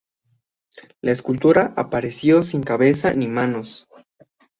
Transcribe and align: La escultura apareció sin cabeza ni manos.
La 1.01 1.11
escultura 1.11 1.75
apareció 1.77 2.41
sin 2.41 2.63
cabeza 2.63 3.13
ni 3.13 3.27
manos. 3.27 3.87